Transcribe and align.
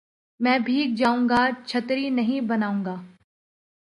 میں 0.39 0.57
بھیگ 0.59 0.95
جاؤں 0.95 1.27
گا 1.29 1.47
چھتری 1.65 2.09
نہیں 2.09 2.41
بناؤں 2.41 2.85
گا 2.85 2.95